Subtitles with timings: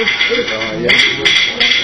[0.00, 1.77] 啊也不是